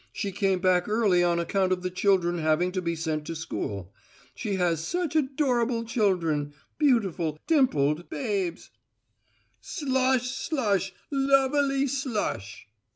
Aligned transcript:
"She 0.11 0.31
came 0.31 0.61
back 0.61 0.89
early 0.89 1.23
on 1.23 1.37
account 1.37 1.71
of 1.71 1.83
the 1.83 1.91
children 1.91 2.39
having 2.39 2.71
to 2.71 2.81
be 2.81 2.95
sent 2.95 3.23
to 3.25 3.35
school. 3.35 3.93
She 4.33 4.55
has 4.55 4.83
such 4.83 5.15
adorable 5.15 5.85
children 5.85 6.55
beautiful, 6.79 7.37
dimpled 7.45 8.09
babes" 8.09 8.71
"SLUSH! 9.61 10.27
SLUSH! 10.27 10.93
LUV 11.13 11.53
A 11.53 11.61
LY 11.61 11.85
SLUSH!" 11.85 12.65